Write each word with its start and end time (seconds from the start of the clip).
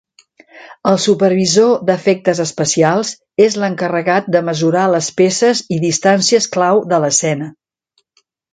El 0.91 0.95
supervisor 1.01 1.75
d’efectes 1.89 2.41
especials 2.45 3.11
és 3.47 3.59
l’encarregat 3.65 4.33
de 4.37 4.43
mesurar 4.49 4.87
les 4.97 5.13
peces 5.21 5.63
i 5.77 5.81
distàncies 5.87 6.51
clau 6.57 6.83
de 6.95 7.03
l’escena. 7.05 7.51